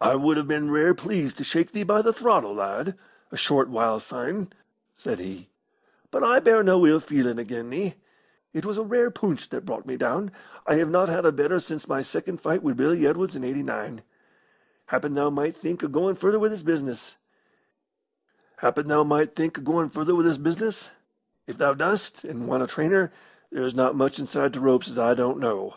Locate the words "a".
3.32-3.36, 8.78-8.84, 11.26-11.32, 22.62-22.66